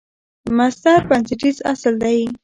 [0.57, 2.21] مصدر بنسټیز اصل دئ.